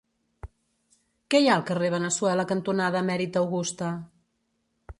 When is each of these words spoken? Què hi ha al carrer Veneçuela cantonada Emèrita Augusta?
Què 1.33 1.41
hi 1.43 1.49
ha 1.49 1.57
al 1.57 1.65
carrer 1.67 1.91
Veneçuela 1.95 2.47
cantonada 2.53 3.05
Emèrita 3.05 3.43
Augusta? 3.43 3.91